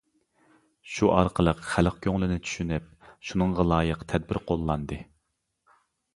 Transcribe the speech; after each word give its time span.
شۇ 0.93 1.09
ئارقىلىق 1.17 1.61
خەلق 1.73 1.99
كۆڭلىنى 2.05 2.39
چۈشىنىپ، 2.47 2.89
شۇنىڭغا 3.29 3.67
لايىق 3.75 4.03
تەدبىر 4.15 4.43
قوللاندى. 4.51 5.01